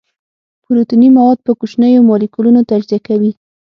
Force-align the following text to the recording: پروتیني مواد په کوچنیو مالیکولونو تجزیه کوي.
پروتیني 0.63 1.09
مواد 1.17 1.39
په 1.45 1.51
کوچنیو 1.59 2.07
مالیکولونو 2.09 2.61
تجزیه 2.69 2.99
کوي. 3.07 3.31